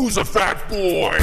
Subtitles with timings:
[0.00, 0.78] Who's a fat boy?
[0.80, 1.18] Me.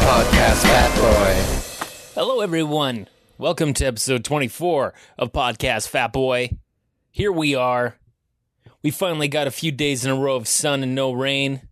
[0.00, 1.34] Podcast Fat Boy.
[2.14, 3.06] Hello, everyone.
[3.36, 6.52] Welcome to episode 24 of Podcast Fat Boy.
[7.10, 7.98] Here we are.
[8.82, 11.68] We finally got a few days in a row of sun and no rain.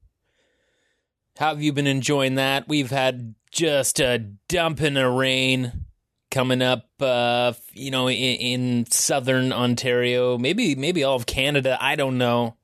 [1.38, 2.66] How have you been enjoying that?
[2.66, 5.84] We've had just a dumping of rain
[6.32, 11.78] coming up, uh, you know, in, in southern Ontario, maybe maybe all of Canada.
[11.80, 12.56] I don't know.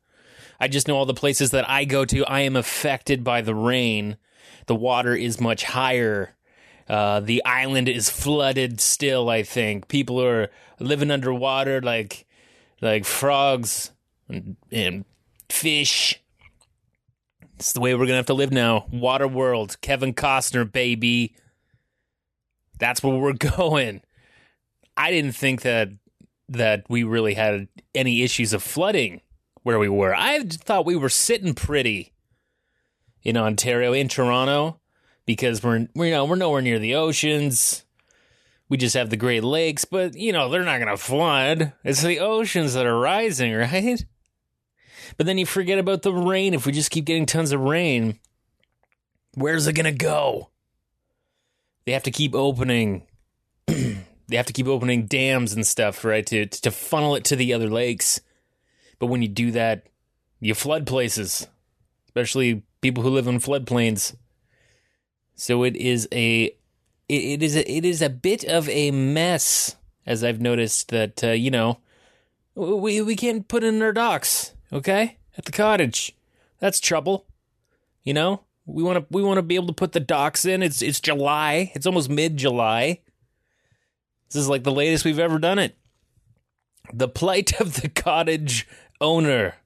[0.58, 2.24] I just know all the places that I go to.
[2.24, 4.16] I am affected by the rain.
[4.66, 6.34] The water is much higher.
[6.88, 9.30] Uh, the island is flooded still.
[9.30, 12.26] I think people are living underwater like
[12.80, 13.92] like frogs
[14.28, 15.04] and, and
[15.48, 16.20] fish.
[17.56, 18.86] It's the way we're gonna have to live now.
[18.92, 21.36] Water world, Kevin Costner, baby.
[22.78, 24.02] That's where we're going.
[24.96, 25.90] I didn't think that
[26.48, 29.20] that we really had any issues of flooding
[29.62, 30.14] where we were.
[30.14, 32.12] I thought we were sitting pretty
[33.22, 34.80] in Ontario, in Toronto,
[35.26, 37.84] because we're we you know we're nowhere near the oceans.
[38.68, 41.72] We just have the Great Lakes, but you know they're not going to flood.
[41.84, 44.04] It's the oceans that are rising, right?
[45.16, 46.54] But then you forget about the rain.
[46.54, 48.18] If we just keep getting tons of rain,
[49.34, 50.50] where's it going to go?
[51.84, 53.06] They have to keep opening.
[53.66, 57.52] they have to keep opening dams and stuff, right, to to funnel it to the
[57.52, 58.20] other lakes.
[58.98, 59.86] But when you do that,
[60.40, 61.46] you flood places,
[62.06, 64.14] especially people who live in floodplains.
[65.34, 66.44] So it is a
[67.08, 69.76] it, it is a, it is a bit of a mess,
[70.06, 71.78] as I've noticed that uh, you know
[72.54, 76.14] we we can't put in our docks, okay, at the cottage.
[76.58, 77.26] That's trouble,
[78.02, 78.44] you know.
[78.66, 80.62] We want to we want to be able to put the docks in.
[80.62, 81.70] It's it's July.
[81.74, 83.00] It's almost mid July.
[84.30, 85.76] This is like the latest we've ever done it.
[86.92, 88.66] The plight of the cottage
[89.00, 89.56] owner.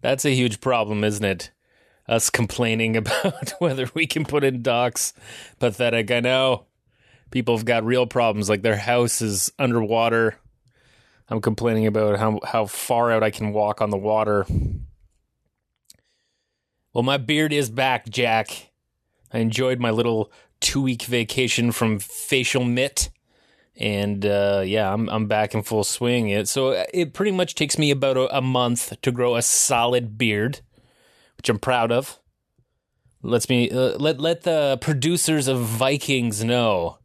[0.00, 1.50] That's a huge problem, isn't it?
[2.08, 5.12] Us complaining about whether we can put in docks.
[5.58, 6.66] Pathetic, I know.
[7.30, 10.36] People have got real problems, like their house is underwater.
[11.32, 14.44] I'm complaining about how, how far out I can walk on the water.
[16.92, 18.70] Well, my beard is back, Jack.
[19.32, 23.08] I enjoyed my little two week vacation from Facial Mitt.
[23.76, 26.28] And uh, yeah, I'm I'm back in full swing.
[26.28, 30.18] It so it pretty much takes me about a, a month to grow a solid
[30.18, 30.60] beard,
[31.38, 32.20] which I'm proud of.
[33.22, 36.98] Let's me uh, let let the producers of Vikings know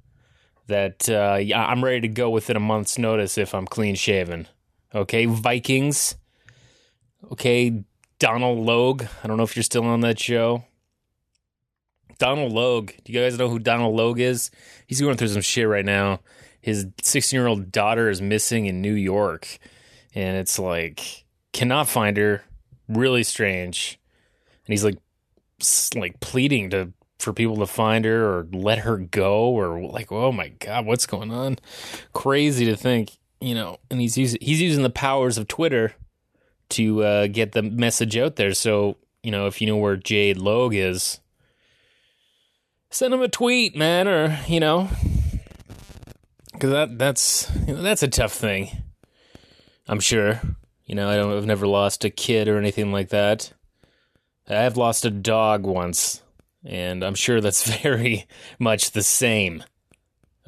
[0.68, 4.48] that uh, I'm ready to go within a month's notice if I'm clean shaven.
[4.94, 6.16] Okay, Vikings.
[7.32, 7.84] Okay,
[8.20, 9.04] Donald Logue.
[9.24, 10.64] I don't know if you're still on that show.
[12.18, 12.92] Donald Logue.
[13.04, 14.50] Do you guys know who Donald Logue is?
[14.88, 16.20] He's going through some shit right now.
[16.62, 19.60] His 16 year old daughter is missing in New York.
[20.16, 22.44] And it's like, cannot find her.
[22.88, 24.00] Really strange.
[24.66, 24.98] And he's like,
[25.96, 30.32] like pleading to for people to find her or let her go or like, oh
[30.32, 31.58] my god, what's going on?
[32.14, 33.78] Crazy to think, you know.
[33.90, 35.94] And he's using he's using the powers of Twitter
[36.70, 38.54] to uh, get the message out there.
[38.54, 41.20] So you know, if you know where Jade Logue is,
[42.90, 44.90] send him a tweet, man, or you know,
[46.54, 48.84] because that that's you know, that's a tough thing.
[49.88, 50.42] I'm sure.
[50.86, 51.36] You know, I don't.
[51.36, 53.52] I've never lost a kid or anything like that.
[54.48, 56.22] I've lost a dog once,
[56.68, 58.28] and I'm sure that's very
[58.60, 59.64] much the same.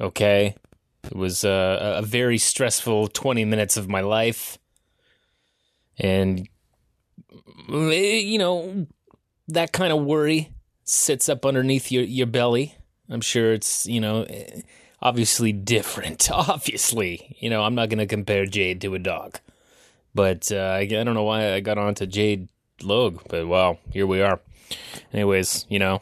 [0.00, 0.54] Okay,
[1.04, 4.58] it was uh, a very stressful 20 minutes of my life,
[5.98, 6.48] and
[7.70, 8.86] eh, you know
[9.48, 10.52] that kind of worry
[10.84, 12.74] sits up underneath your your belly.
[13.08, 14.60] I'm sure it's you know eh,
[15.02, 16.30] obviously different.
[16.32, 19.38] Obviously, you know I'm not going to compare Jade to a dog,
[20.14, 22.48] but uh, I, I don't know why I got onto Jade
[22.82, 24.40] Logue, but well, here we are.
[25.12, 26.00] Anyways, you know,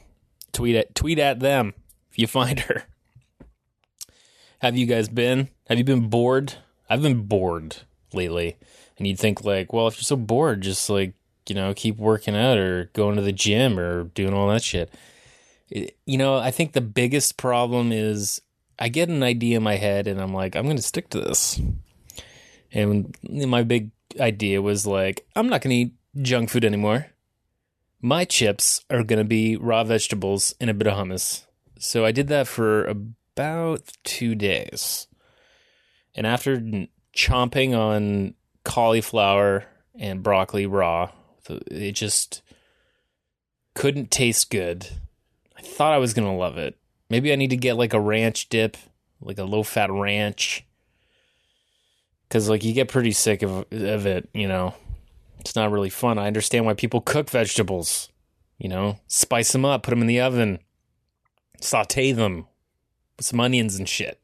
[0.53, 1.75] tweet at tweet at them
[2.11, 2.85] if you find her.
[4.61, 5.49] Have you guys been?
[5.69, 6.55] Have you been bored?
[6.91, 7.77] I've been bored
[8.13, 8.57] lately.
[8.97, 11.15] And you'd think like, well, if you're so bored, just like,
[11.49, 14.93] you know, keep working out or going to the gym or doing all that shit.
[15.71, 18.41] It, you know, I think the biggest problem is
[18.79, 21.21] I get an idea in my head and I'm like, I'm going to stick to
[21.21, 21.61] this.
[22.73, 27.07] And my big idea was like, I'm not going to eat junk food anymore.
[28.01, 31.45] My chips are going to be raw vegetables and a bit of hummus.
[31.79, 35.07] So I did that for about two days.
[36.15, 36.87] And after
[37.17, 38.35] chomping on
[38.65, 39.67] cauliflower
[39.99, 41.11] and broccoli raw,
[41.49, 42.43] it just
[43.75, 44.89] couldn't taste good.
[45.57, 46.77] I thought I was gonna love it.
[47.11, 48.77] Maybe I need to get like a ranch dip,
[49.21, 50.65] like a low fat ranch,
[52.29, 54.29] because like you get pretty sick of of it.
[54.35, 54.75] You know,
[55.41, 56.19] it's not really fun.
[56.19, 58.11] I understand why people cook vegetables.
[58.59, 60.59] You know, spice them up, put them in the oven,
[61.61, 62.47] saute them
[63.17, 64.21] with some onions and shit.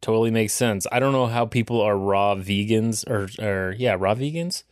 [0.00, 0.86] Totally makes sense.
[0.92, 4.62] I don't know how people are raw vegans or or yeah, raw vegans.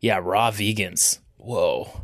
[0.00, 1.20] Yeah, raw vegans.
[1.36, 2.02] Whoa.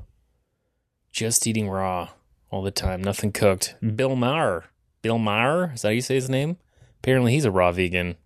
[1.13, 2.11] Just eating raw
[2.51, 3.75] all the time, nothing cooked.
[3.83, 3.97] Mm.
[3.97, 4.67] Bill Maher.
[5.03, 5.73] Bill Maher?
[5.75, 6.57] Is that how you say his name?
[6.99, 8.17] Apparently he's a raw vegan.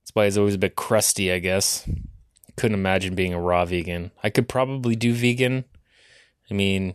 [0.00, 1.88] That's why he's always a bit crusty, I guess.
[2.58, 4.10] Couldn't imagine being a raw vegan.
[4.22, 5.64] I could probably do vegan.
[6.50, 6.94] I mean,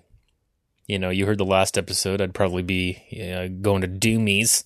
[0.87, 2.21] you know, you heard the last episode.
[2.21, 4.65] I'd probably be uh, going to Doomies,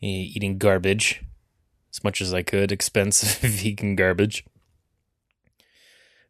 [0.00, 1.22] eating garbage
[1.92, 4.44] as much as I could, expensive vegan garbage.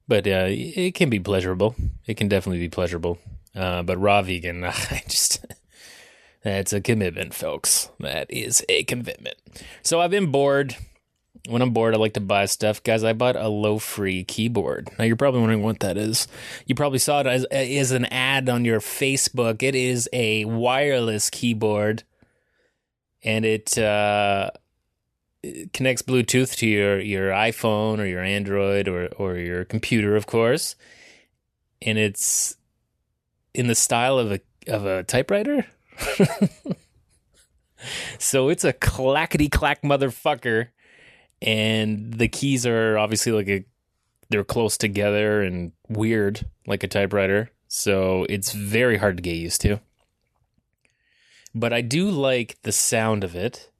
[0.06, 1.74] But uh, it can be pleasurable.
[2.06, 3.18] It can definitely be pleasurable.
[3.54, 5.44] Uh, but raw vegan, I just.
[6.42, 7.88] That's a commitment, folks.
[8.00, 9.36] That is a commitment.
[9.82, 10.76] So I've been bored.
[11.48, 12.82] When I'm bored, I like to buy stuff.
[12.82, 14.88] Guys, I bought a Lofree keyboard.
[14.98, 16.26] Now, you're probably wondering what that is.
[16.66, 19.62] You probably saw it as, as an ad on your Facebook.
[19.62, 22.02] It is a wireless keyboard,
[23.22, 24.50] and it, uh,
[25.42, 30.26] it connects Bluetooth to your, your iPhone or your Android or, or your computer, of
[30.26, 30.76] course.
[31.82, 32.56] And it's
[33.52, 35.66] in the style of a of a typewriter.
[38.18, 40.68] so it's a clackety clack motherfucker,
[41.44, 43.64] and the keys are obviously like a
[44.30, 47.50] they're close together and weird like a typewriter.
[47.68, 49.80] So it's very hard to get used to.
[51.54, 53.70] But I do like the sound of it.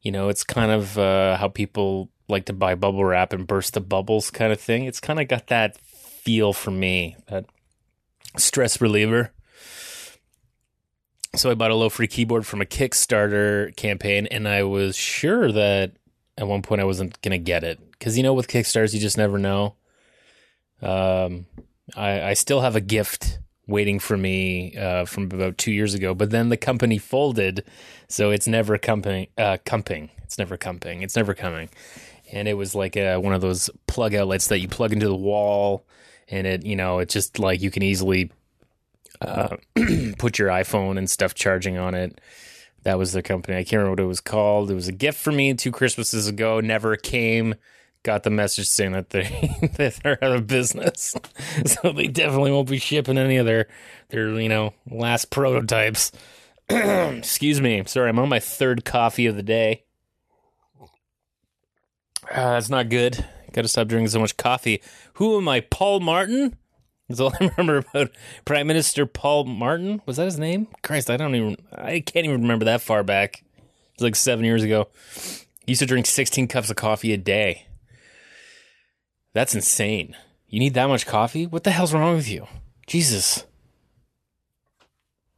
[0.00, 3.74] You know, it's kind of uh, how people like to buy bubble wrap and burst
[3.74, 4.84] the bubbles kind of thing.
[4.84, 7.46] It's kind of got that feel for me, that
[8.36, 9.32] stress reliever.
[11.34, 15.92] So I bought a Lofree keyboard from a Kickstarter campaign, and I was sure that
[16.38, 19.18] at one point I wasn't gonna get it because you know with Kickstarters you just
[19.18, 19.76] never know.
[20.82, 21.46] Um,
[21.96, 26.14] I, I still have a gift waiting for me uh, from about two years ago,
[26.14, 27.64] but then the company folded,
[28.08, 29.28] so it's never coming.
[29.36, 30.10] Uh, comping.
[30.22, 31.02] It's never coming.
[31.02, 31.68] It's never coming.
[32.32, 35.16] And it was like a, one of those plug outlets that you plug into the
[35.16, 35.86] wall,
[36.28, 38.30] and it you know it's just like you can easily
[39.20, 39.56] uh,
[40.18, 42.20] put your iPhone and stuff charging on it.
[42.86, 43.56] That was the company.
[43.56, 44.70] I can't remember what it was called.
[44.70, 46.60] It was a gift for me two Christmases ago.
[46.60, 47.56] Never came.
[48.04, 49.22] Got the message saying that they
[49.76, 51.16] that they're out of business,
[51.66, 53.66] so they definitely won't be shipping any of their
[54.10, 56.12] their you know last prototypes.
[56.68, 57.82] Excuse me.
[57.86, 59.82] Sorry, I'm on my third coffee of the day.
[62.30, 63.24] Uh, that's not good.
[63.52, 64.80] Got to stop drinking so much coffee.
[65.14, 66.56] Who am I, Paul Martin?
[67.08, 68.10] That's all I remember about
[68.44, 70.02] Prime Minister Paul Martin.
[70.06, 70.68] Was that his name?
[70.82, 71.56] Christ, I don't even.
[71.72, 73.42] I can't even remember that far back.
[73.42, 74.88] It was like seven years ago.
[75.66, 77.66] He used to drink 16 cups of coffee a day.
[79.34, 80.16] That's insane.
[80.48, 81.46] You need that much coffee?
[81.46, 82.46] What the hell's wrong with you?
[82.86, 83.44] Jesus.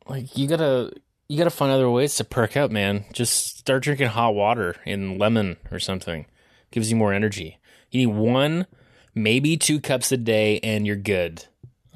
[0.06, 0.92] Like you gotta
[1.28, 3.04] you gotta find other ways to perk up, man.
[3.12, 6.26] Just start drinking hot water and lemon or something.
[6.70, 7.58] Gives you more energy.
[7.90, 8.66] You need one,
[9.14, 11.46] maybe two cups a day, and you're good.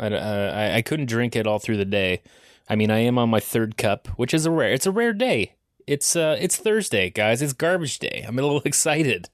[0.03, 2.23] I, uh, I, I couldn't drink it all through the day.
[2.69, 4.73] I mean, I am on my third cup, which is a rare.
[4.73, 5.55] It's a rare day.
[5.87, 7.43] It's uh, it's Thursday, guys.
[7.43, 8.25] It's garbage day.
[8.27, 9.29] I'm a little excited.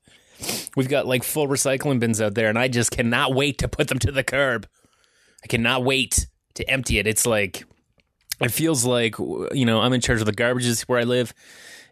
[0.77, 3.89] We've got like full recycling bins out there, and I just cannot wait to put
[3.89, 4.69] them to the curb.
[5.43, 7.07] I cannot wait to empty it.
[7.07, 7.65] It's like
[8.41, 11.35] it feels like you know I'm in charge of the garbages where I live,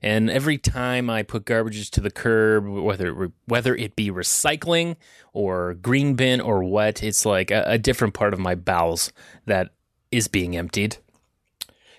[0.02, 4.96] and every time I put garbages to the curb, whether whether it be recycling
[5.32, 9.12] or green bin or what, it's like a, a different part of my bowels
[9.46, 9.70] that
[10.10, 10.98] is being emptied.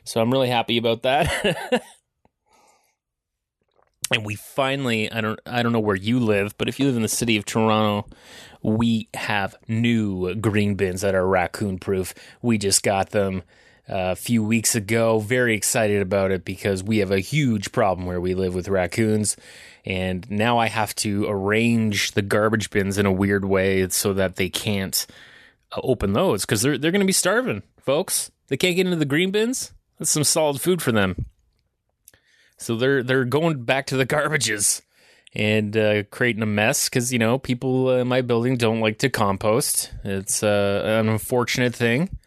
[0.04, 1.84] So I'm really happy about that.
[4.14, 6.96] and we finally I don't I don't know where you live, but if you live
[6.96, 8.08] in the city of Toronto,
[8.62, 12.14] we have new green bins that are raccoon proof.
[12.42, 13.44] We just got them
[13.88, 15.20] a few weeks ago.
[15.20, 19.38] Very excited about it because we have a huge problem where we live with raccoons.
[19.86, 24.36] And now I have to arrange the garbage bins in a weird way so that
[24.36, 25.08] they can't
[25.72, 28.30] uh, open those because they're, they're going to be starving, folks.
[28.50, 29.74] They can't get into the green bins.
[29.98, 31.26] That's some solid food for them.
[32.58, 34.82] So they're they're going back to the garbages
[35.36, 39.10] and uh, creating a mess because you know people in my building don't like to
[39.10, 39.92] compost.
[40.04, 42.18] It's uh, an unfortunate thing.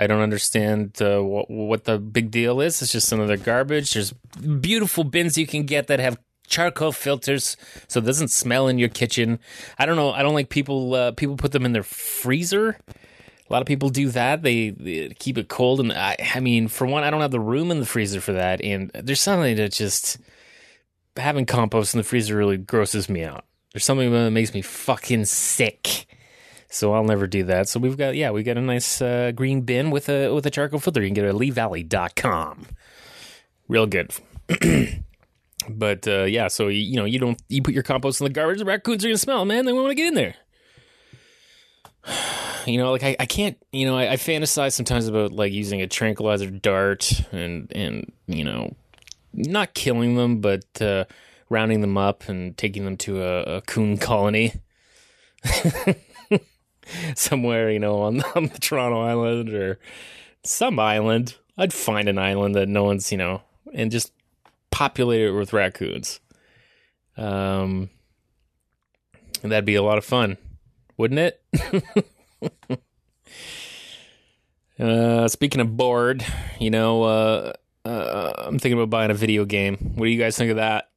[0.00, 2.80] I don't understand uh, what, what the big deal is.
[2.80, 3.92] It's just another garbage.
[3.92, 8.78] There's beautiful bins you can get that have charcoal filters so it doesn't smell in
[8.78, 9.38] your kitchen.
[9.78, 10.10] I don't know.
[10.10, 12.78] I don't like people uh, people put them in their freezer.
[12.88, 14.42] A lot of people do that.
[14.42, 17.40] They, they keep it cold, and I, I mean, for one, I don't have the
[17.40, 20.18] room in the freezer for that, and there's something that just
[21.16, 23.44] having compost in the freezer really grosses me out.
[23.72, 26.06] There's something that makes me fucking sick.
[26.72, 27.68] So I'll never do that.
[27.68, 30.50] So we've got yeah, we got a nice uh, green bin with a with a
[30.50, 31.02] charcoal filter.
[31.02, 32.66] You can get it at leevalley.com.
[33.66, 34.12] Real good.
[35.68, 38.60] but uh, yeah, so you know, you don't you put your compost in the garbage,
[38.60, 39.64] the raccoons are gonna smell, man.
[39.66, 40.34] They want to get in there.
[42.66, 45.80] You know, like I, I can't you know, I, I fantasize sometimes about like using
[45.80, 48.76] a tranquilizer dart and and you know
[49.32, 51.06] not killing them, but uh,
[51.48, 54.52] rounding them up and taking them to a, a coon colony
[57.14, 59.78] somewhere, you know, on, on the Toronto Island or
[60.44, 61.36] some island.
[61.56, 63.42] I'd find an island that no one's, you know,
[63.74, 64.12] and just
[64.70, 66.20] populate it with raccoons.
[67.16, 67.90] Um,
[69.42, 70.38] and that'd be a lot of fun,
[70.96, 71.42] wouldn't it?
[74.80, 76.24] uh, speaking of bored,
[76.58, 77.52] you know, uh,
[77.84, 79.76] uh, I'm thinking about buying a video game.
[79.94, 80.90] What do you guys think of that?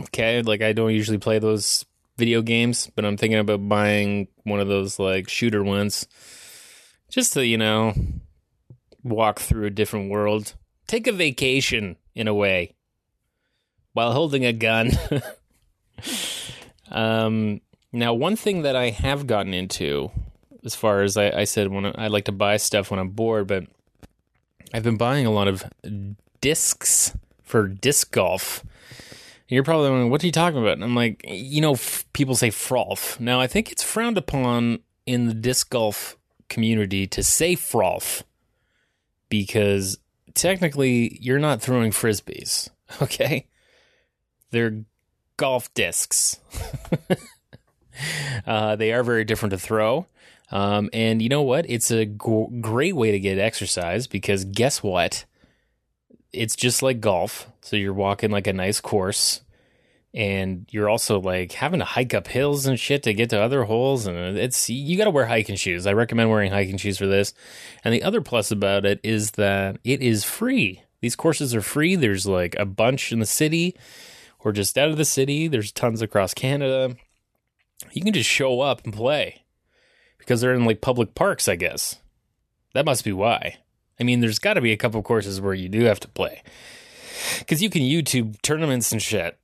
[0.00, 1.84] Okay, like I don't usually play those
[2.20, 6.06] video games, but I'm thinking about buying one of those like shooter ones,
[7.08, 7.94] just to you know
[9.02, 10.54] walk through a different world,
[10.86, 12.76] take a vacation in a way,
[13.94, 14.90] while holding a gun.
[16.90, 17.62] um,
[17.92, 20.10] now, one thing that I have gotten into,
[20.64, 23.10] as far as I, I said, when I, I like to buy stuff when I'm
[23.10, 23.64] bored, but
[24.74, 25.64] I've been buying a lot of
[26.40, 28.62] discs for disc golf.
[29.50, 30.74] You're probably wondering, what are you talking about?
[30.74, 33.18] And I'm like, you know, f- people say froth.
[33.18, 36.16] Now, I think it's frowned upon in the disc golf
[36.48, 38.22] community to say froth
[39.28, 39.98] because
[40.34, 42.70] technically you're not throwing frisbees,
[43.02, 43.48] okay?
[44.52, 44.84] They're
[45.36, 46.38] golf discs.
[48.46, 50.06] uh, they are very different to throw.
[50.52, 51.66] Um, and you know what?
[51.68, 55.24] It's a g- great way to get exercise because guess what?
[56.32, 57.50] It's just like golf.
[57.62, 59.42] So you're walking like a nice course
[60.12, 63.64] and you're also like having to hike up hills and shit to get to other
[63.64, 65.86] holes and it's you got to wear hiking shoes.
[65.86, 67.32] I recommend wearing hiking shoes for this.
[67.84, 70.82] And the other plus about it is that it is free.
[71.00, 71.96] These courses are free.
[71.96, 73.76] There's like a bunch in the city
[74.40, 75.48] or just out of the city.
[75.48, 76.96] There's tons across Canada.
[77.92, 79.44] You can just show up and play
[80.18, 82.00] because they're in like public parks, I guess.
[82.74, 83.58] That must be why.
[84.00, 86.42] I mean, there's got to be a couple courses where you do have to play
[87.40, 89.38] because you can YouTube tournaments and shit.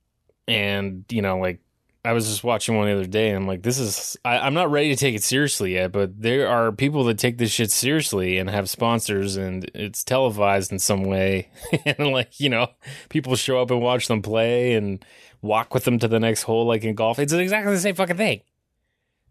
[0.47, 1.59] And you know, like
[2.03, 4.17] I was just watching one the other day, and I'm like, this is.
[4.23, 7.37] I, I'm not ready to take it seriously yet, but there are people that take
[7.37, 11.49] this shit seriously and have sponsors, and it's televised in some way,
[11.85, 12.67] and like you know,
[13.09, 15.03] people show up and watch them play and
[15.41, 17.19] walk with them to the next hole, like in golf.
[17.19, 18.41] It's exactly the same fucking thing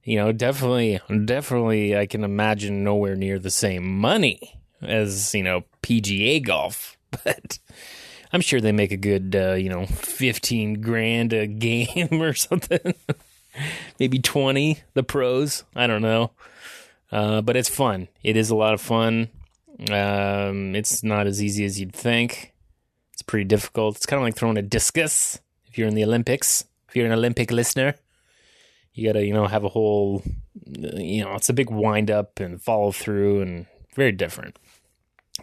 [0.07, 5.65] you know, definitely, definitely, I can imagine nowhere near the same money as you know
[5.83, 7.59] PGA golf, but
[8.33, 12.95] I'm sure they make a good, uh, you know, fifteen grand a game or something,
[13.99, 14.81] maybe twenty.
[14.95, 16.33] The pros, I don't know,
[17.13, 18.09] uh, but it's fun.
[18.23, 19.29] It is a lot of fun.
[19.91, 22.55] Um, it's not as easy as you'd think.
[23.13, 23.97] It's pretty difficult.
[23.97, 26.65] It's kind of like throwing a discus if you're in the Olympics.
[26.89, 27.95] If you're an Olympic listener
[28.97, 30.23] you gotta you know have a whole
[30.65, 34.59] you know it's a big wind up and follow through and very different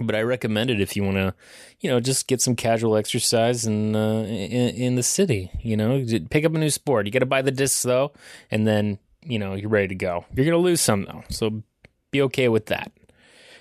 [0.02, 1.34] but i recommend it if you want to
[1.80, 6.04] you know just get some casual exercise in, uh, in in the city you know?
[6.30, 7.06] Pick up a new sport.
[7.06, 8.12] You gotta buy the discs though
[8.50, 10.26] and then you know you're ready to go.
[10.34, 11.64] You're gonna lose some though so
[12.12, 12.92] be okay with that.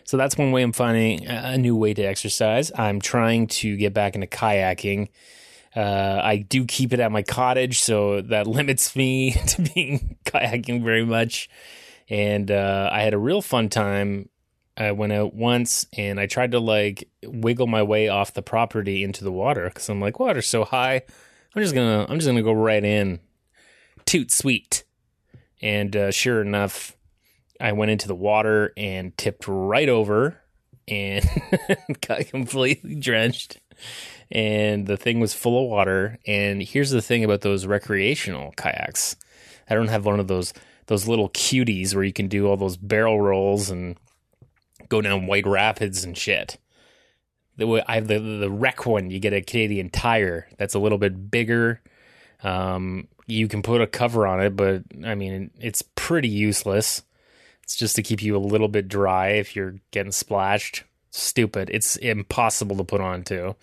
[0.05, 2.73] So that's one way i'm finding a new way to exercise.
[2.75, 5.09] I'm trying to get back into kayaking.
[5.75, 10.83] Uh, I do keep it at my cottage, so that limits me to being kayaking
[10.83, 11.49] very much.
[12.09, 14.29] And uh, I had a real fun time.
[14.83, 19.05] I went out once and I tried to like wiggle my way off the property
[19.05, 21.03] into the water because I'm like, water's so high.
[21.55, 23.21] I'm just gonna, I'm just gonna go right in,
[24.05, 24.85] toot sweet.
[25.61, 26.97] And uh, sure enough,
[27.61, 30.41] I went into the water and tipped right over
[30.89, 31.25] and
[32.07, 33.59] got completely drenched
[34.33, 36.19] and the thing was full of water.
[36.27, 39.17] And here's the thing about those recreational kayaks:
[39.69, 40.53] I don't have one of those
[40.87, 43.97] those little cuties where you can do all those barrel rolls and
[44.93, 46.59] go down White Rapids and shit.
[47.57, 50.99] The I have the the rec one, you get a Canadian Tire that's a little
[50.99, 51.81] bit bigger.
[52.43, 57.03] Um, you can put a cover on it, but I mean it's pretty useless.
[57.63, 60.85] It's just to keep you a little bit dry if you're getting splashed.
[61.11, 61.71] Stupid.
[61.73, 63.57] It's impossible to put on too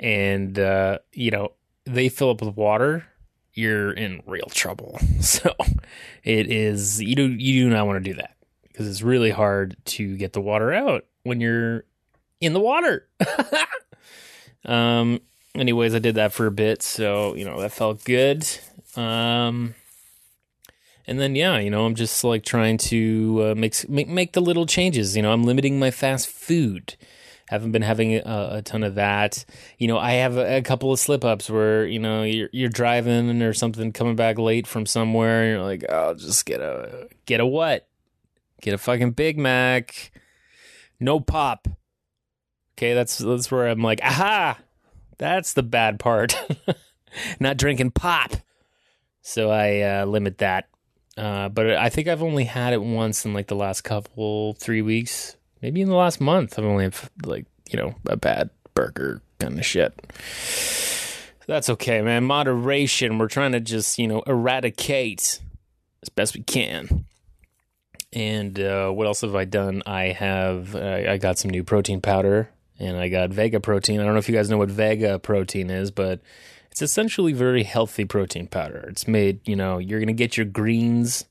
[0.00, 1.52] and uh, you know
[1.84, 3.06] they fill up with water,
[3.52, 4.98] you're in real trouble.
[5.20, 5.54] So
[6.24, 8.36] it is you do you do not want to do that.
[8.70, 11.84] Because it's really hard to get the water out when you're
[12.40, 13.08] in the water.
[14.64, 15.20] um,
[15.54, 18.46] anyways, I did that for a bit, so you know that felt good.
[18.96, 19.74] Um,
[21.06, 24.40] and then yeah, you know, I'm just like trying to uh, make, make make the
[24.40, 25.16] little changes.
[25.16, 26.96] You know, I'm limiting my fast food.
[27.48, 29.44] Haven't been having a, a ton of that.
[29.76, 32.68] You know, I have a, a couple of slip ups where you know you're you're
[32.68, 37.08] driving or something, coming back late from somewhere, and you're like, oh, just get a
[37.26, 37.89] get a what?
[38.60, 40.12] Get a fucking Big Mac,
[40.98, 41.68] no pop.
[42.76, 44.58] Okay, that's that's where I'm like, aha,
[45.18, 46.34] that's the bad part.
[47.40, 48.32] Not drinking pop.
[49.22, 50.68] So I uh, limit that.
[51.16, 54.80] Uh, but I think I've only had it once in like the last couple three
[54.80, 56.58] weeks, maybe in the last month.
[56.58, 59.92] I've only had like you know a bad burger kind of shit.
[61.46, 62.24] That's okay, man.
[62.24, 63.18] Moderation.
[63.18, 65.40] We're trying to just you know eradicate
[66.02, 67.04] as best we can.
[68.12, 69.82] And uh, what else have I done?
[69.86, 74.00] I have uh, I got some new protein powder, and I got Vega protein.
[74.00, 76.20] I don't know if you guys know what Vega protein is, but
[76.70, 78.84] it's essentially very healthy protein powder.
[78.88, 81.24] It's made, you know, you're gonna get your greens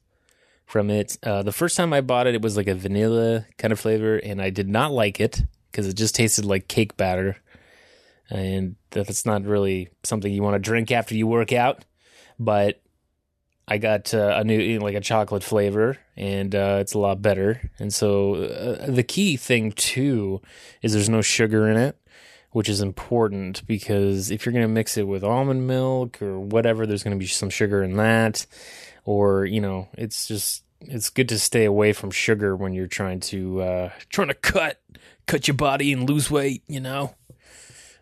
[0.66, 1.18] from it.
[1.24, 4.18] Uh, the first time I bought it, it was like a vanilla kind of flavor,
[4.18, 7.38] and I did not like it because it just tasted like cake batter,
[8.30, 11.84] and that's not really something you want to drink after you work out.
[12.40, 12.82] But
[13.70, 17.70] I got uh, a new like a chocolate flavor, and uh, it's a lot better.
[17.78, 20.42] And so uh, the key thing too
[20.82, 21.96] is there's no sugar in it
[22.52, 26.86] which is important because if you're going to mix it with almond milk or whatever,
[26.86, 28.46] there's going to be some sugar in that.
[29.06, 33.20] Or, you know, it's just, it's good to stay away from sugar when you're trying
[33.22, 34.82] to, uh, trying to cut,
[35.28, 37.14] cut your body and lose weight, you know?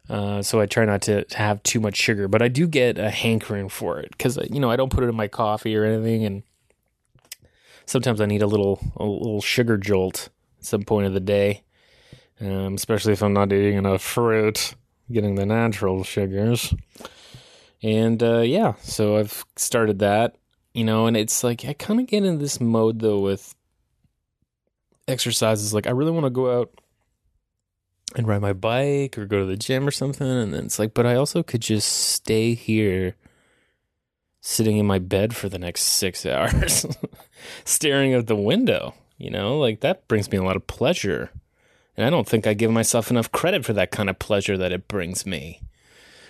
[0.09, 2.97] Uh, so I try not to, to have too much sugar, but I do get
[2.97, 5.83] a hankering for it because, you know, I don't put it in my coffee or
[5.83, 6.23] anything.
[6.25, 6.43] And
[7.85, 11.63] sometimes I need a little, a little sugar jolt at some point of the day
[12.41, 14.75] um, especially if I'm not eating enough fruit,
[15.11, 16.73] getting the natural sugars.
[17.83, 20.35] And uh, yeah, so I've started that,
[20.73, 23.55] you know, and it's like I kind of get in this mode though with
[25.07, 25.73] exercises.
[25.73, 26.71] Like I really want to go out
[28.15, 30.93] and ride my bike or go to the gym or something, and then it's like,
[30.93, 33.15] but I also could just stay here
[34.41, 36.85] sitting in my bed for the next six hours,
[37.65, 38.93] staring out the window.
[39.17, 41.31] You know, like that brings me a lot of pleasure.
[41.95, 44.71] And I don't think I give myself enough credit for that kind of pleasure that
[44.71, 45.61] it brings me.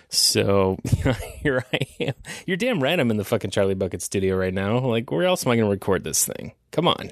[0.09, 0.77] So
[1.41, 2.13] here I am.
[2.45, 4.79] You're damn right I'm in the fucking Charlie Bucket studio right now.
[4.79, 6.53] Like, where else am I going to record this thing?
[6.71, 7.11] Come on.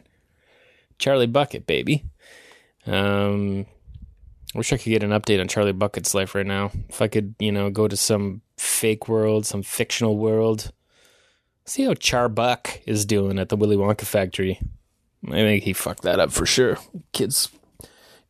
[0.97, 2.06] Charlie Bucket, baby.
[2.88, 3.65] Um,
[4.57, 6.71] wish I could get an update on Charlie Bucket's life right now.
[6.89, 10.71] If I could, you know, go to some fake world, some fictional world,
[11.65, 14.59] see how Charbuck is doing at the Willy Wonka factory.
[15.27, 16.77] I think he fucked that up for sure.
[17.11, 17.49] Kids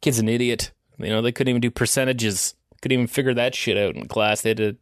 [0.01, 0.71] kid's an idiot.
[0.97, 2.55] You know, they couldn't even do percentages.
[2.81, 4.41] Couldn't even figure that shit out in class.
[4.41, 4.77] They had to,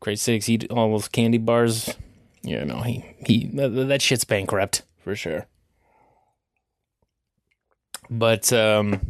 [0.00, 1.94] grade six, eat all those candy bars.
[2.42, 5.46] You know, he, he, that, that shit's bankrupt for sure.
[8.08, 9.00] But, um,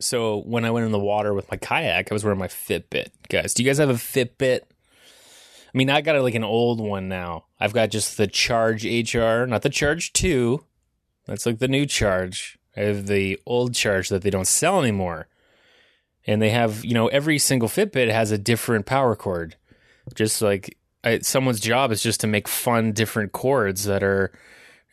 [0.00, 3.08] so when I went in the water with my kayak, I was wearing my Fitbit.
[3.28, 4.60] Guys, do you guys have a Fitbit?
[4.62, 7.44] I mean, I got like an old one now.
[7.60, 10.64] I've got just the Charge HR, not the Charge 2.
[11.26, 12.58] That's like the new Charge.
[12.76, 15.26] I have the old charge that they don't sell anymore.
[16.26, 19.56] And they have, you know, every single Fitbit has a different power cord.
[20.14, 24.30] Just like I, someone's job is just to make fun different cords that are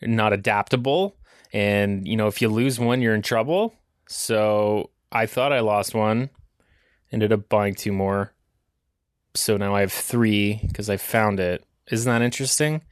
[0.02, 1.16] not adaptable.
[1.52, 3.74] And, you know, if you lose one, you're in trouble.
[4.08, 6.30] So I thought I lost one,
[7.10, 8.32] ended up buying two more.
[9.34, 11.64] So now I have three because I found it.
[11.90, 12.82] Isn't that interesting?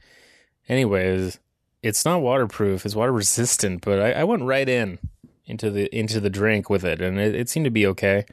[0.67, 1.39] Anyways,
[1.83, 2.85] it's not waterproof.
[2.85, 4.97] It's water resistant, but I, I, went right in
[5.45, 8.25] into the into the drink with it, and it, it seemed to be okay.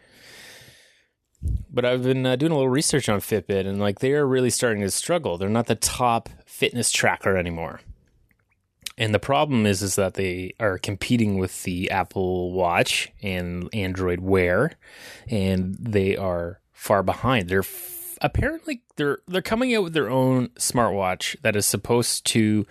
[1.71, 4.51] But I've been uh, doing a little research on Fitbit, and like they are really
[4.51, 5.37] starting to struggle.
[5.37, 7.81] They're not the top fitness tracker anymore.
[8.99, 14.21] And the problem is, is that they are competing with the Apple Watch and Android
[14.21, 14.73] Wear,
[15.29, 17.49] and they are far behind.
[17.49, 22.67] They're f- apparently they're they're coming out with their own smartwatch that is supposed to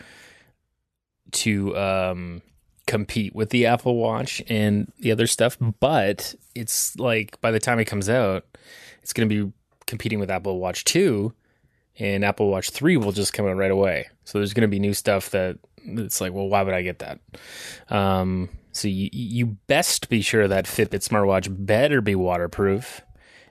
[1.32, 2.42] to um,
[2.86, 7.80] compete with the Apple Watch and the other stuff, but it's like by the time
[7.80, 8.46] it comes out,
[9.02, 9.54] it's going to be
[9.88, 11.34] competing with Apple Watch 2
[12.00, 14.10] and Apple Watch 3 will just come out right away.
[14.24, 17.00] So there's going to be new stuff that it's like, well, why would I get
[17.00, 17.20] that?
[17.90, 23.02] Um, so you, you best be sure that Fitbit smartwatch better be waterproof.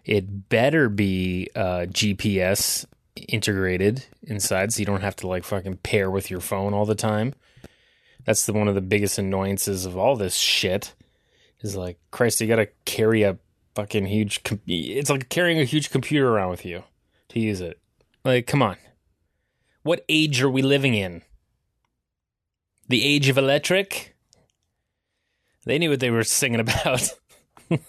[0.05, 2.87] It better be uh, GPS
[3.29, 6.95] integrated inside so you don't have to like fucking pair with your phone all the
[6.95, 7.35] time.
[8.25, 10.95] That's the one of the biggest annoyances of all this shit.
[11.63, 13.39] Is like, Christ, you got to carry a
[13.75, 14.43] fucking huge.
[14.45, 16.85] Com- it's like carrying a huge computer around with you
[17.31, 17.79] to use it.
[18.25, 18.77] Like, come on.
[19.83, 21.23] What age are we living in?
[22.91, 24.17] The age of electric?
[25.65, 27.09] They knew what they were singing about.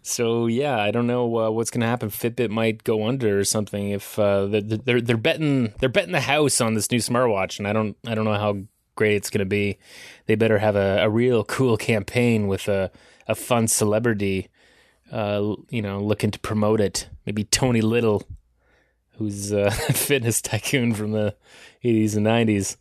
[0.00, 2.08] so yeah, I don't know uh, what's going to happen.
[2.08, 6.62] Fitbit might go under or something if uh, they're they're betting they're betting the house
[6.62, 8.56] on this new smartwatch, and I don't I don't know how
[8.94, 9.76] great it's going to be.
[10.24, 12.90] They better have a, a real cool campaign with a
[13.28, 14.48] a fun celebrity,
[15.12, 17.10] uh, you know, looking to promote it.
[17.26, 18.26] Maybe Tony Little,
[19.18, 21.36] who's a fitness tycoon from the
[21.84, 22.78] eighties and nineties.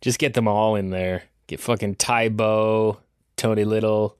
[0.00, 1.24] Just get them all in there.
[1.46, 2.98] Get fucking Tae Bo,
[3.36, 4.16] Tony Little,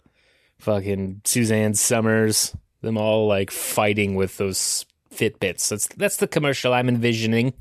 [0.59, 5.69] fucking Suzanne Somers, them all like fighting with those Fitbits.
[5.69, 7.55] That's that's the commercial I'm envisioning.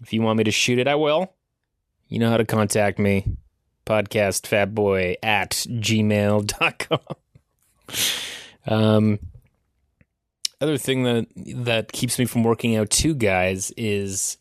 [0.00, 1.32] If you want me to shoot it, I will.
[2.08, 3.36] You know how to contact me.
[3.86, 6.98] Podcastfatboy at gmail.com.
[8.66, 9.18] um
[10.60, 11.26] other thing that
[11.64, 14.38] that keeps me from working out too, guys, is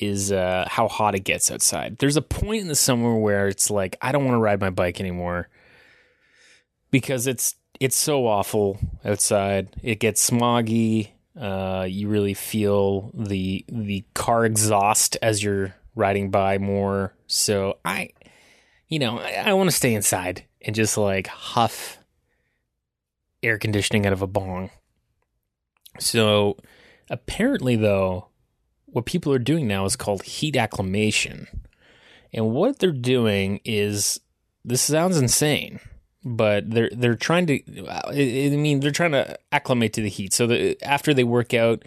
[0.00, 1.98] is uh, how hot it gets outside.
[1.98, 4.70] There's a point in the summer where it's like I don't want to ride my
[4.70, 5.48] bike anymore
[6.90, 9.74] because it's it's so awful outside.
[9.82, 11.10] It gets smoggy.
[11.38, 17.14] Uh, you really feel the the car exhaust as you're riding by more.
[17.26, 18.10] So I,
[18.88, 21.98] you know, I, I want to stay inside and just like huff
[23.42, 24.70] air conditioning out of a bong.
[25.98, 26.56] So
[27.10, 28.28] apparently, though,
[28.92, 31.48] what people are doing now is called heat acclimation.
[32.32, 34.20] And what they're doing is
[34.64, 35.80] this sounds insane,
[36.24, 38.12] but they're they're trying to I
[38.50, 40.32] mean they're trying to acclimate to the heat.
[40.32, 41.84] So that after they work out,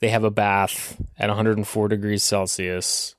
[0.00, 3.14] they have a bath at 104 degrees Celsius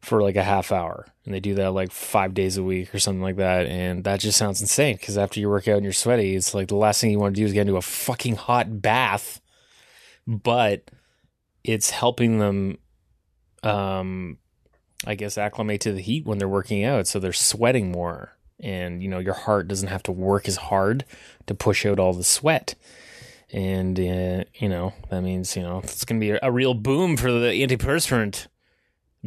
[0.00, 3.00] for like a half hour and they do that like 5 days a week or
[3.00, 5.92] something like that and that just sounds insane cuz after you work out and you're
[5.92, 8.36] sweaty, it's like the last thing you want to do is get into a fucking
[8.36, 9.40] hot bath.
[10.24, 10.88] But
[11.68, 12.78] it's helping them
[13.62, 14.38] um
[15.06, 17.06] I guess acclimate to the heat when they're working out.
[17.06, 21.04] So they're sweating more and you know your heart doesn't have to work as hard
[21.46, 22.74] to push out all the sweat.
[23.52, 26.74] And uh, you know that means you know it's going to be a, a, real
[26.74, 28.46] boom for the antiperspirant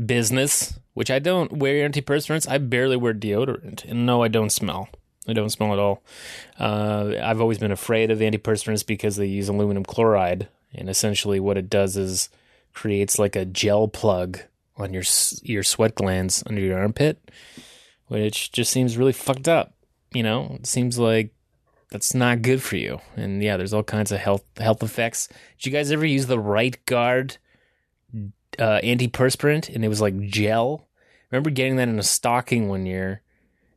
[0.06, 2.50] business which I don't wear antiperspirants.
[2.50, 4.90] I barely wear deodorant and no I don't smell.
[5.28, 6.04] I don't smell at all.
[6.60, 11.58] Uh, I've always been afraid of antiperspirants because they use aluminum chloride and essentially what
[11.58, 12.30] it does is
[12.74, 14.40] creates like a gel plug
[14.78, 15.04] on your
[15.44, 17.32] your sweat glands under your armpit,
[18.08, 19.74] which just seems really fucked up.
[20.14, 21.34] You know, it seems like
[21.92, 23.00] that's not good for you.
[23.16, 25.28] And yeah, there's all kinds of health health effects.
[25.58, 27.38] Did you guys ever use the Right Guard
[28.60, 30.88] uh, antiperspirant and it was like gel?
[30.88, 33.22] I remember getting that in a stocking one year,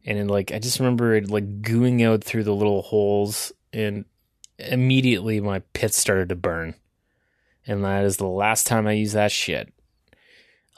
[0.04, 4.04] and then like I just remember it like gooing out through the little holes, and
[4.58, 6.74] immediately my pits started to burn
[7.66, 9.72] and that is the last time I use that shit.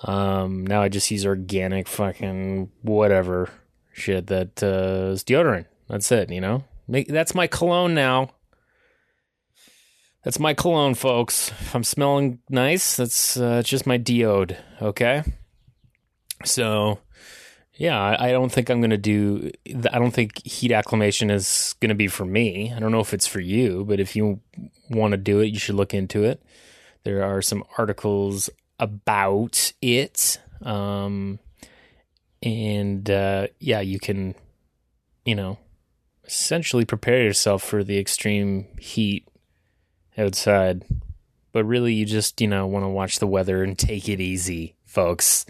[0.05, 3.49] Um, now I just use organic fucking whatever
[3.93, 5.67] shit that uh, is deodorant.
[5.89, 6.65] That's it, you know.
[6.89, 8.31] Make, that's my cologne now.
[10.23, 11.51] That's my cologne, folks.
[11.51, 14.57] If I'm smelling nice, that's uh, just my deode.
[14.83, 15.23] Okay.
[16.45, 16.99] So,
[17.75, 19.53] yeah, I, I don't think I'm gonna do.
[19.93, 22.73] I don't think heat acclimation is gonna be for me.
[22.75, 24.41] I don't know if it's for you, but if you
[24.91, 26.43] want to do it, you should look into it.
[27.07, 30.41] There are some articles about it.
[30.61, 31.39] Um,
[32.43, 34.35] and uh, yeah, you can,
[35.25, 35.57] you know,
[36.25, 39.29] essentially prepare yourself for the extreme heat
[40.19, 40.85] outside.
[41.53, 44.75] But really, you just, you know, want to watch the weather and take it easy,
[44.85, 45.47] folks.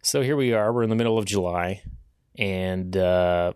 [0.00, 0.72] So here we are.
[0.72, 1.82] We're in the middle of July.
[2.38, 3.52] And, uh,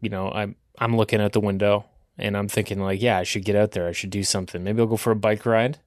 [0.00, 1.84] you know, I'm, I'm looking out the window
[2.18, 3.86] and I'm thinking like, yeah, I should get out there.
[3.86, 4.62] I should do something.
[4.62, 5.78] Maybe I'll go for a bike ride.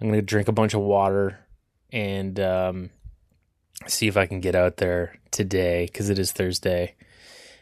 [0.00, 1.38] I'm gonna drink a bunch of water
[1.92, 2.90] and um,
[3.86, 6.96] see if I can get out there today because it is Thursday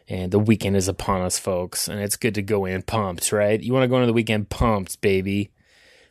[0.08, 1.88] and the weekend is upon us, folks.
[1.88, 3.60] And it's good to go in pumped, right?
[3.60, 5.50] You want to go into the weekend pumped, baby.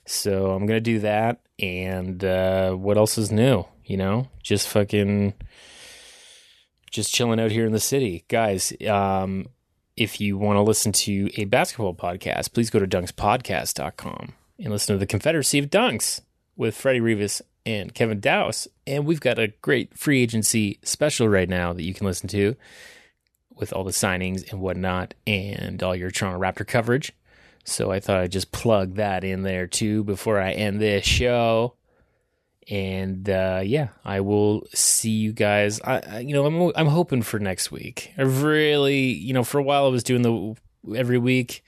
[0.06, 1.42] So I'm gonna do that.
[1.60, 3.66] And uh, what else is new?
[3.86, 5.34] You know, just fucking,
[6.92, 8.74] just chilling out here in the city, guys.
[8.88, 9.48] Um,
[9.96, 14.96] if you want to listen to a basketball podcast, please go to dunkspodcast.com and listen
[14.96, 16.22] to the Confederacy of Dunks
[16.56, 18.68] with Freddie Rivas and Kevin Dowse.
[18.86, 22.56] And we've got a great free agency special right now that you can listen to
[23.56, 27.14] with all the signings and whatnot and all your Toronto Raptor coverage.
[27.64, 31.76] So I thought I'd just plug that in there too before I end this show.
[32.70, 35.82] And uh, yeah, I will see you guys.
[35.82, 38.14] I, I, you know, I'm I'm hoping for next week.
[38.18, 40.56] I really, you know, for a while I was doing the
[40.98, 41.66] every week,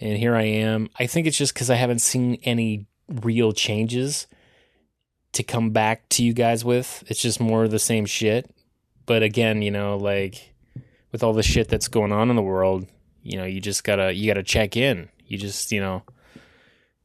[0.00, 0.88] and here I am.
[0.98, 4.26] I think it's just because I haven't seen any real changes
[5.32, 7.04] to come back to you guys with.
[7.08, 8.50] It's just more of the same shit.
[9.06, 10.54] But again, you know, like
[11.12, 12.86] with all the shit that's going on in the world,
[13.22, 15.08] you know, you just gotta you gotta check in.
[15.26, 16.02] You just, you know,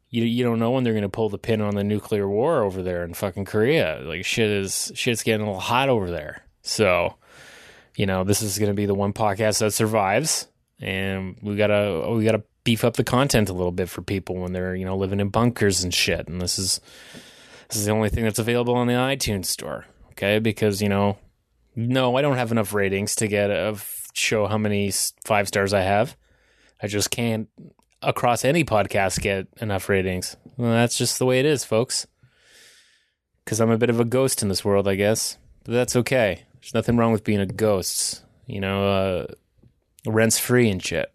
[0.09, 2.81] you you don't know when they're gonna pull the pin on the nuclear war over
[2.81, 4.01] there in fucking Korea.
[4.03, 6.43] Like shit is shit's getting a little hot over there.
[6.61, 7.15] So,
[7.95, 10.47] you know, this is gonna be the one podcast that survives,
[10.81, 14.51] and we gotta we gotta beef up the content a little bit for people when
[14.51, 16.27] they're you know living in bunkers and shit.
[16.27, 16.81] And this is
[17.67, 19.85] this is the only thing that's available on the iTunes store.
[20.11, 21.17] Okay, because you know,
[21.75, 23.77] no, I don't have enough ratings to get a
[24.13, 24.91] show how many
[25.23, 26.17] five stars I have.
[26.81, 27.47] I just can't
[28.01, 30.37] across any podcast get enough ratings.
[30.57, 32.07] Well, that's just the way it is, folks.
[33.43, 35.37] Because I'm a bit of a ghost in this world, I guess.
[35.63, 36.45] But that's okay.
[36.55, 38.23] There's nothing wrong with being a ghost.
[38.45, 39.27] You know, uh,
[40.05, 41.11] rent's free and shit.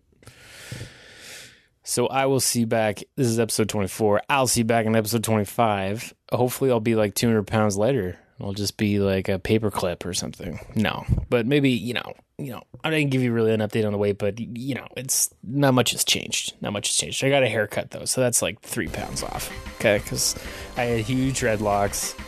[1.84, 3.04] So I will see back.
[3.16, 4.22] This is episode 24.
[4.28, 6.14] I'll see back in episode 25.
[6.32, 8.18] Hopefully, I'll be like 200 pounds lighter.
[8.40, 10.58] I'll just be like a paperclip or something.
[10.74, 13.92] No, but maybe you know, you know, I didn't give you really an update on
[13.92, 16.54] the weight, but you know, it's not much has changed.
[16.60, 17.22] Not much has changed.
[17.24, 19.52] I got a haircut though, so that's like three pounds off.
[19.76, 20.34] Okay, because
[20.76, 22.18] I had huge dreadlocks,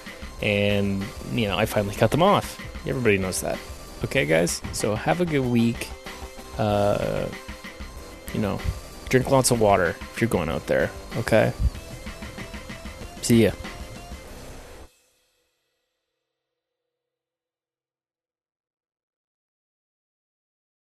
[0.43, 2.61] and you know, I finally cut them off.
[2.87, 3.59] Everybody knows that.
[4.05, 4.63] Okay, guys.
[4.73, 5.89] So have a good week.
[6.57, 7.27] Uh,
[8.33, 8.61] you know,
[9.09, 10.91] drink lots of water if you're going out there.
[11.17, 11.53] Okay.
[13.23, 13.51] See ya.